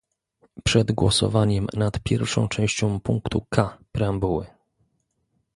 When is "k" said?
3.49-3.77